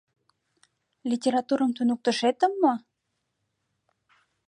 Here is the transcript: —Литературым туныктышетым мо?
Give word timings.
—Литературым 1.09 1.69
туныктышетым 1.77 2.51
мо? 2.61 2.73